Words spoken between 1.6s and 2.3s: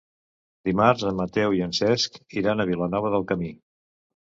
en Cesc